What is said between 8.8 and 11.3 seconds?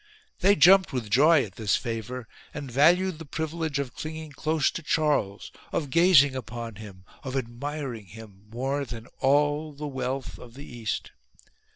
than all the wealth of the east.